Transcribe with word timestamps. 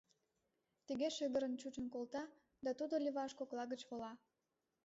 Тыге 0.87 1.07
шыгырын 1.17 1.53
чучын 1.61 1.85
колта, 1.93 2.23
да 2.65 2.71
тудо 2.79 2.95
леваш 3.05 3.31
кокла 3.39 3.63
гыч 3.71 3.81
вола. 3.89 4.11